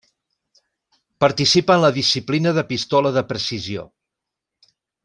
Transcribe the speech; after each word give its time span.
Participa 1.25 1.75
en 1.75 1.83
la 1.85 1.91
disciplina 1.99 2.55
de 2.59 2.67
pistola 2.73 3.13
de 3.19 3.25
precisió. 3.35 3.87